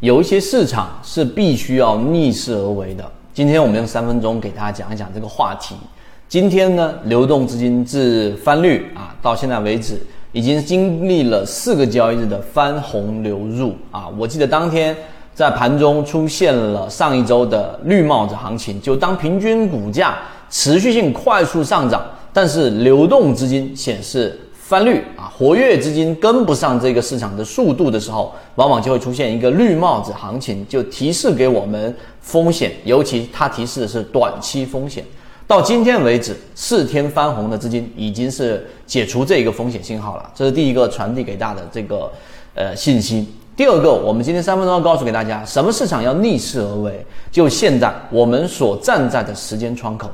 [0.00, 3.04] 有一些市场是必须要逆势而为的。
[3.34, 5.74] 今天我们用三分钟给大家讲一讲这个话题。
[6.28, 10.00] 今天呢，流动资金自翻绿啊到现在为止，
[10.30, 14.06] 已经经历了四个交易日的翻红流入啊。
[14.16, 14.96] 我记得当天
[15.34, 20.18] 在盘中出现了上一周的绿帽子行情，就当平均股价
[20.48, 22.00] 持续性快速上涨，
[22.32, 24.38] 但是流动资金显示。
[24.68, 35.02] 翻绿啊，活跃资金跟不上这个市场的速度的时候，往往就会出现一个绿帽子行情，就提示给我们风险，尤其它提示的是短期风险。
[35.46, 42.12] 到今天为止，四天翻红的资金已经是解除这个风险信号了，这是第一个传递给大家的这个
[42.54, 43.26] 呃信息。
[43.56, 50.10] 第二个，我们今天三分钟要告诉给大家，什么市场要逆势而为，就现在我们所站在的时间窗口。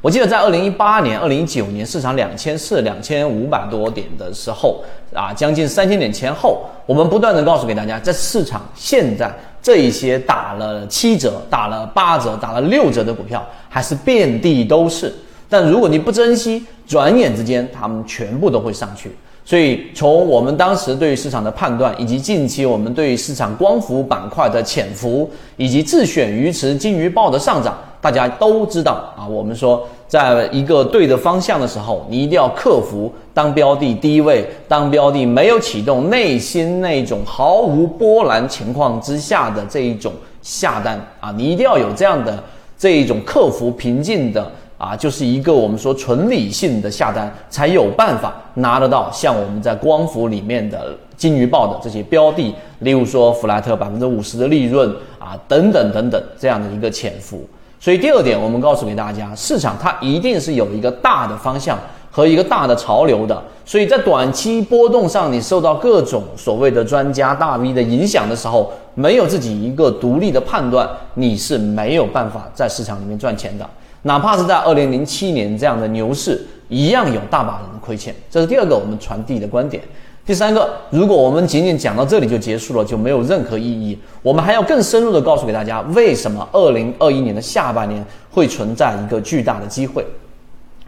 [0.00, 9.28] 我记得在二零一八年、二零一九年市场两千四、两千五百多点的时候，啊，将近三千点前后，我们不断的告诉给大家，在市场现在
[9.60, 15.12] 这一些打了七折、打了八折、打了六折的股票，还是遍地都是。
[15.48, 19.10] 但如果你不珍惜，转眼之间他们全部都会上去。
[19.44, 29.26] 所以，从我们当时对于市场的判断，以及近期我们对于市场光伏板块的潜伏，以及自选鱼池金鱼报的上涨，大家都知道啊。
[29.26, 42.42] 我们说，在一个对的方向的时候，你一定要克服当标的低位、当标的没有启动、内心那种毫无波澜情况之下的这一种下单啊，你一定要有这样的
[42.78, 44.50] 这一种克服平静的。
[44.78, 57.40] 啊，就是一个我们说纯理性的下单，才有办法拿得到像我们在光伏里面的金鱼报的这些标的，例如说弗莱特百分之五十的利润啊，等等等等这样的一个潜伏。
[57.80, 61.78] 所以第二点，我们告诉给大家，市场它一定是有一个大的方向
[62.10, 63.40] 和一个大的潮流的。
[63.64, 73.68] 所以在短期波动上，你受到各种所谓的专家大 V 的影响的时候，没有自己一个独立的判断，你是没有办法在市场里面赚钱的。
[74.02, 78.14] 哪怕是在二零零七年这样的牛市，一样有大把人亏钱。
[78.30, 79.82] 这是第二个我们传递的观点。
[80.24, 83.98] 第三个，如果我们仅仅讲到这里就结束了，就没有任何意义。
[84.22, 90.04] 我们还要更深入的告诉给大家，为什么二零二一年的下半年会存在一个巨大的机会。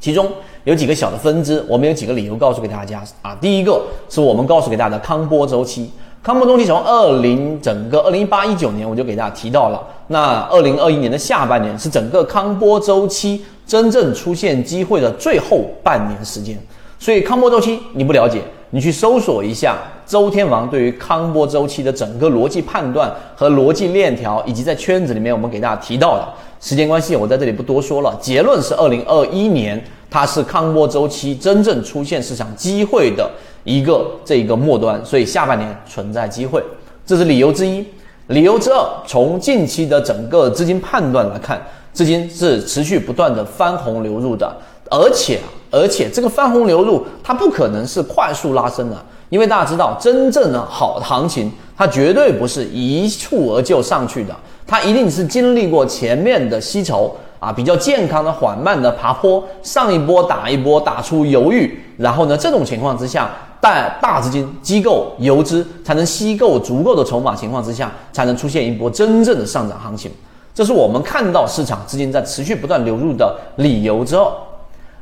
[0.00, 0.26] 其中
[0.64, 3.36] 有几个小的分支，我们有几个理由告诉给大家啊。
[3.40, 5.90] 第一个是我们告诉给大家的康波周期。
[6.26, 16.58] 康波周期从二零整个二零一八一九年我就给大家提到了，那二零二一年的下半年是整个康波周期真正出现机会的最后半年时间。
[16.98, 26.28] 所以康波周期你不了解，你去搜索一下周天王对于康波周期的整个逻辑判断和逻辑链条，以及在圈子里面我们给大家提到的。
[26.60, 28.12] 时间关系，我在这里不多说了。
[28.20, 33.30] 结论是二零二一年它是康波周期真正出现市场机会的。
[33.66, 36.62] 一个这一个末端，所以下半年存在机会，
[37.04, 37.84] 这是理由之一。
[38.28, 41.60] 理由之二，从近期的整个资金判断来看，
[41.92, 44.50] 资金是持续不断的翻红流入的，
[44.88, 45.40] 而且
[45.70, 48.96] 而且这个翻红流入它不可能是快速拉升的，
[49.28, 54.34] 因为大家知道，真正的好行情，它绝对不是一蹴而就上去的，
[54.66, 57.14] 它一定是经历过前面的吸筹。
[57.38, 63.30] 啊，比较健康的缓慢的爬坡，上一波打一波，打出犹豫，然后呢，这种情况之下，
[63.66, 70.08] 在大资金机构游资才能吸够足够的筹码情况之下，才能出现一波真正的上涨行情。
[70.54, 74.24] 这是我们看到市场资金在持续不断流入的理由之二。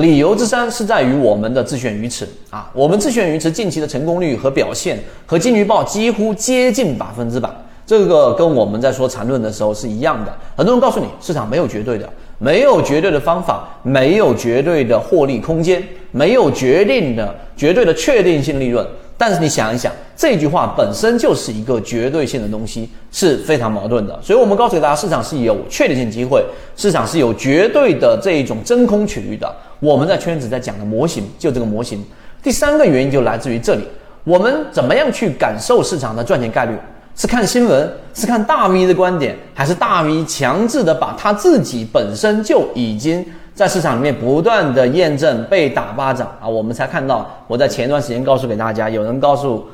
[0.00, 7.50] 理由之三是在于我们的自选鱼池啊，我们自选鱼池近期的成功率和表现和金鱼报几乎接近百分之百。
[7.86, 10.34] 这个跟我们在说缠论的时候是一样的。
[10.56, 18.86] 很多人告诉你，市场没有绝对的，没有绝对的方法，没有绝对的获利空间，没有决定的绝对的确定性利润。
[19.18, 24.18] 但是你想一想，这句话本身就是一个绝对性的东西，是非常矛盾的。
[24.22, 26.44] 所以我们告诉大家，市场是有确定性机会，
[26.76, 29.50] 市场是有绝对的这一种真空区域的。
[29.80, 32.04] 我们在圈子在讲的模型，就这个模型。
[32.42, 33.84] 第三个原因就来自于这里，
[34.24, 36.72] 我们怎么样去感受市场的赚钱概率？
[37.16, 43.24] 是看新闻，是看大 V 的观点，还是大 V 强制的把他自己本身就已经
[43.54, 46.46] 在市场里面不断的验证被打巴掌啊？
[46.46, 49.66] 我们才看到，我在前段时间告诉给大家，有人告诉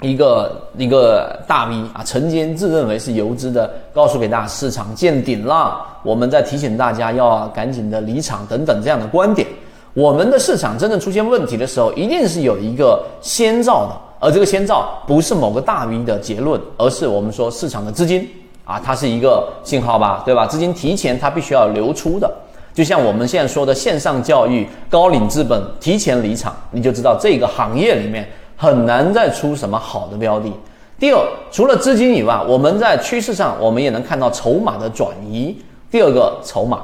[0.00, 9.46] 一个一个大 V 啊，曾经自认为是游资的，告诉给大家市场见顶了，我们在提醒大家要赶紧的离场等等这样的观点。
[9.94, 14.05] 我们的市场真正出现问题的时候，一定是有一个先兆的。
[14.26, 18.28] 而这个先兆不是某个大 V 的结论，而是我们说市场的资金
[18.64, 20.44] 啊，它是一个信号吧，对吧？
[20.44, 22.28] 资金提前它必须要流出的，
[22.74, 30.52] 就像我们现在说的线上教育，高瓴资本提前离场，你就知道这个行业里面很难再出什么好的标的。
[30.98, 35.56] 第二，除了资金以外，我们在趋势上我们也能看到筹码的转移。
[35.88, 36.80] 第二个筹码，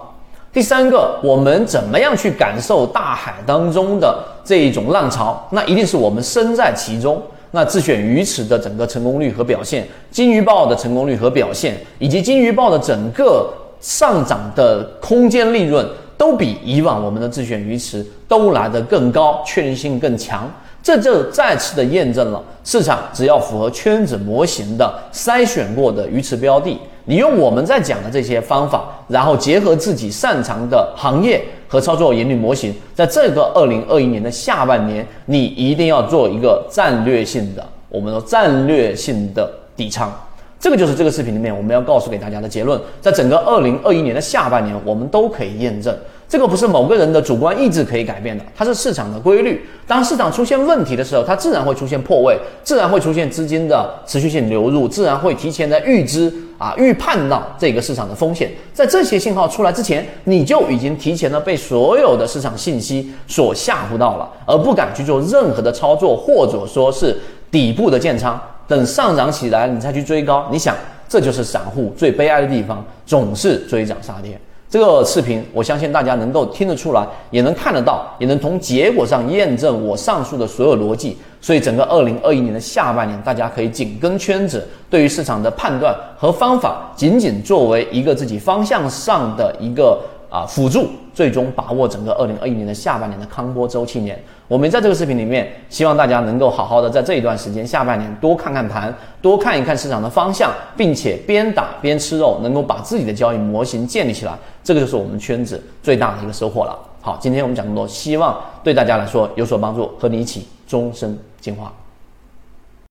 [0.52, 5.46] 第三个，我们怎么样去感受大海当中的这一种浪潮？
[5.50, 7.22] 那一定是我们身在其中。
[7.54, 15.86] 那自选鱼池的整个成功率和表现，金鱼报的成功率和表现，以及金鱼报的整个上涨的空间利润，
[16.16, 20.50] 都比以往我们的自选鱼池都来得更高，确定性更强。
[20.82, 40.12] 这就再次的验证了，市场只要符合圈子模型的筛选过的鱼池标的，你用我们在讲的这些方法，然后结合自己擅长的行业和操作盈利模型，在这个二零二一年的下半年，你一定要做一个战略性的，我们说战略性的底仓。
[40.60, 45.92] 这个就是这个视频里面我们要告诉给大家的结论，在整个二零二一年的下半年，我们都可以验证。
[46.32, 49.62] 这个不是某个人的主观意志可以改变的，它是市场的规律。
[49.86, 52.34] 当市场出现问题的时候，它自然会出现破位，
[52.64, 58.50] 自然会出现资金的持续性流入，自然会提前的预知啊预判到这个市场的风险。
[58.72, 67.14] 在这些信号出来之前，你就已经提前的被所有的市场信息所吓唬到了，而不敢去做任何的操作，或者说是
[67.50, 70.48] 底部的建仓，等上涨起来你再去追高。
[70.50, 70.74] 你想，
[71.06, 74.40] 这就是散户最悲哀的地方，总是追涨杀跌。
[74.72, 81.18] 这个视频，我相信大家能够听得出来，也能看得到，也能从结果上验证我上述的所有逻辑。
[81.42, 90.00] 所以，整个二零二一年的下半年，大家可以紧跟圈子，对于市场的判断和方法，仅仅作为一个自己方向上的一个。
[90.32, 94.18] 啊，辅助最终把握整个二零二一年的下半年的康波周期年。
[94.48, 104.32] 我们在这个视频里面，希望大家能够好好的在这一段时间下半年多看看盘，多看一看市场的方向，并且边打边吃肉，能够把自己的交易模型建立起来。
[104.62, 106.78] 这个就是我们圈子最大的一个收获了。
[107.00, 111.72] 好，今天我们讲这么多，希望对大家来说有所帮助，和你一起终身进化。